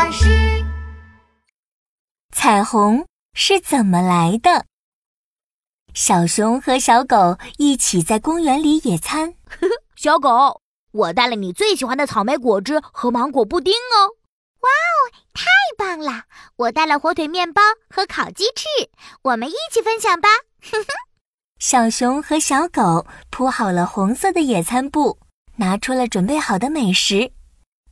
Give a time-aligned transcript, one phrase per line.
[0.00, 0.24] 巴士。
[2.34, 3.04] 彩虹
[3.34, 4.64] 是怎么来的？
[5.92, 9.34] 小熊和小狗一起在公园里野餐。
[9.96, 14.16] 小狗，我带了你最喜欢的草莓果汁和芒果布丁哦。
[14.60, 14.96] 哇哦，
[15.34, 15.44] 太
[15.76, 16.24] 棒了！
[16.56, 17.60] 我带了火腿面包
[17.90, 18.64] 和烤鸡翅，
[19.20, 20.30] 我们一起分享吧。
[20.62, 20.86] 哼哼。
[21.58, 25.18] 小熊和小狗铺好了红色的野餐布，
[25.56, 27.32] 拿出了准备好的美食。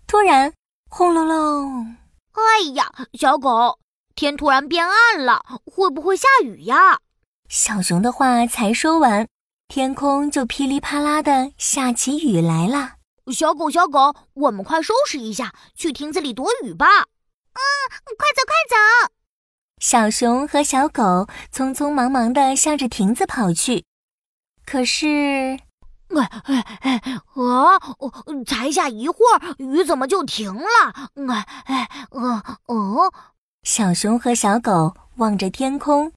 [0.06, 0.54] 突然，
[0.90, 1.96] 轰隆隆！
[2.32, 3.78] 哎呀，小狗，
[4.14, 7.00] 天突然变暗了，会不会下雨呀？
[7.48, 9.28] 小熊的话才说完，
[9.68, 12.94] 天空就噼里啪啦的下起雨来了。
[13.32, 16.86] 小狗，小狗，我们快收拾一下，去亭子里躲雨吧。
[16.86, 17.60] 嗯，
[18.16, 19.12] 快走，快走！
[19.80, 23.84] 小熊和小狗匆匆忙忙的向着亭子跑去，
[24.64, 25.60] 可是，
[26.16, 27.02] 哎哎哎，
[27.34, 27.78] 啊！
[28.46, 31.10] 才下一会儿，雨怎么就停了？
[31.28, 33.12] 哎哎，哦哦！
[33.62, 36.12] 小熊和小狗望着天空，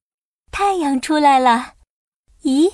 [0.51, 1.73] 太阳出来了。
[2.43, 2.73] 咦，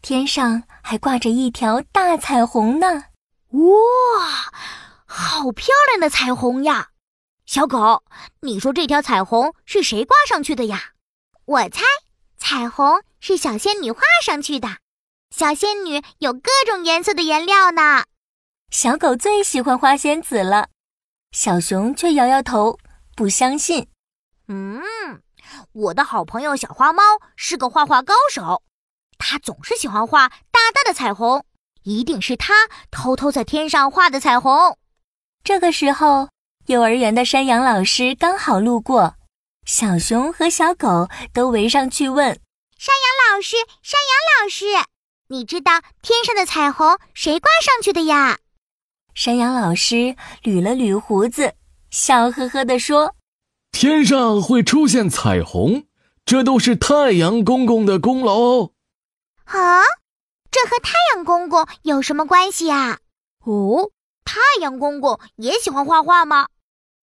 [0.00, 3.04] 天上还挂着一条大彩虹呢！
[3.50, 3.62] 哇，
[5.06, 6.88] 好漂亮的彩虹呀！
[7.46, 8.02] 小狗，
[8.40, 10.92] 你说这条彩虹是谁挂上去的呀？
[11.44, 11.82] 我猜，
[12.38, 14.78] 彩虹是小仙女画上去的。
[15.36, 18.04] 小仙女有各种颜色的颜料呢。
[18.70, 20.68] 小狗最喜欢花仙子了，
[21.32, 22.78] 小熊却摇摇头，
[23.16, 23.88] 不相信。
[24.46, 24.80] 嗯，
[25.72, 27.02] 我的好朋友小花猫
[27.34, 28.62] 是个画画高手，
[29.18, 31.44] 它总是喜欢画大大的彩虹，
[31.82, 34.78] 一定是它偷偷在天上画的彩虹。
[35.42, 36.28] 这个时候。
[36.66, 39.16] 幼儿园的山羊老师刚好路过，
[39.66, 42.40] 小熊和小狗都围上去问
[42.78, 44.64] ：“山羊老师，山羊老师，
[45.28, 48.38] 你知道天上的彩虹谁挂上去的呀？”
[49.14, 51.54] 山羊老师捋了捋胡子，
[51.90, 53.14] 笑呵呵地说
[53.70, 55.86] ：“天上会出现彩虹，
[56.24, 58.72] 这都是太阳公公的功劳哦。”
[59.46, 59.82] 啊，
[60.50, 62.98] 这和太阳公公有什么关系呀？
[63.44, 63.90] 哦，
[64.24, 66.48] 太阳公公也喜欢画画吗？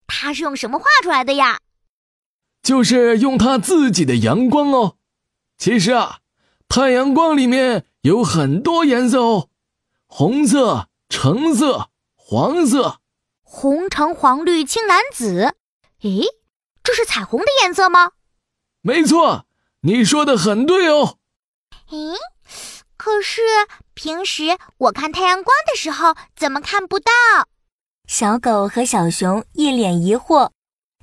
[0.08, 1.60] 他是用什么画出来的呀？
[2.64, 4.98] 就是用他自己的阳光哦。
[5.58, 6.20] 其实啊，
[6.74, 9.50] 太阳光里面有很多颜色哦，
[10.08, 13.02] 红色、橙色、黄色，
[13.44, 15.54] 红、橙、黄、绿、青、蓝、紫。
[16.00, 16.24] 咦，
[16.82, 18.12] 这是彩虹的颜色吗？
[18.80, 19.46] 没错，
[19.82, 21.18] 你说的很对哦。
[21.90, 22.16] 咦，
[22.96, 23.42] 可是
[23.94, 27.12] 平时我看太阳光的时候，怎么看不到？
[28.08, 30.52] 小狗和小熊一脸疑惑，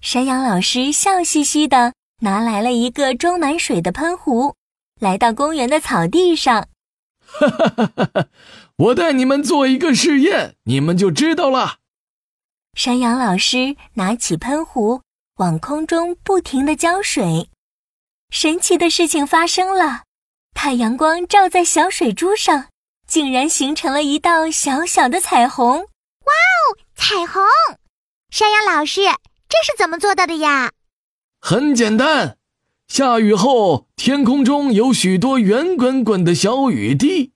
[0.00, 4.55] 山羊老师笑嘻嘻的拿来了一个装满水的喷壶，
[4.98, 6.69] 来到公园的草地上。
[7.20, 8.28] 哈哈哈哈哈！
[8.76, 11.78] 我带你们做一个试验，你们就知道了。
[12.75, 15.03] 山羊老师拿起喷壶，
[15.37, 17.50] 往空中不停的浇水。
[18.31, 20.04] 神奇的事情发生了，
[20.54, 22.69] 太阳光照在小水珠上，
[23.06, 25.81] 竟然形成了一道小小的彩虹。
[25.81, 27.42] 哇哦，彩虹！
[28.31, 29.03] 山羊老师，
[29.48, 30.72] 这是怎么做到的呀？
[31.41, 32.38] 很简单，
[32.88, 37.32] 下雨后，天空中有许多圆滚滚的小雨滴，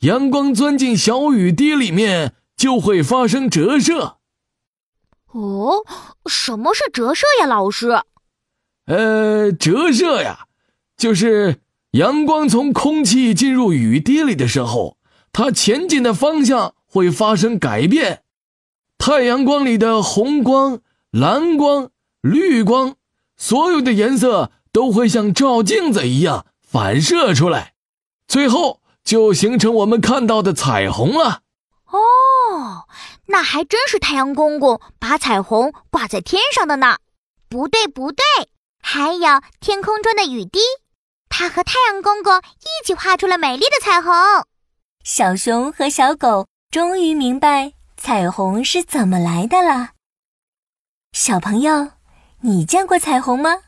[0.00, 4.18] 阳光钻进小雨滴里面，就会发生折射。
[5.32, 5.84] 哦，
[6.26, 7.90] 什么是折射呀，老师？
[8.86, 10.46] 呃，折射呀，
[10.96, 14.96] 就是阳光从空气进入雨滴里的时候，
[15.32, 18.22] 它前进的方向会发生改变。
[18.96, 20.78] 太阳光里的红光、
[21.10, 21.90] 蓝光、
[22.20, 22.94] 绿光，
[23.36, 27.74] 所有的颜色都会像照镜子一样反射出来，
[28.26, 31.42] 最后就形成我们看到的彩虹了。
[31.86, 32.88] 哦，
[33.26, 36.96] 那还真是太阳公公把彩虹挂在天上的呢。
[37.48, 38.24] 不对，不对，
[38.82, 40.58] 还有天空中的雨滴，
[41.28, 44.12] 它和太阳公公一起画出了美丽的彩虹。
[45.04, 47.74] 小熊和小狗终于明白。
[47.96, 49.90] 彩虹是怎么来的了？
[51.12, 51.92] 小朋友，
[52.40, 53.60] 你见过彩虹吗？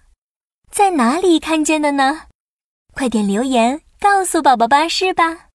[0.70, 2.22] 在哪里看见的呢？
[2.92, 5.45] 快点留言告诉宝宝巴士吧。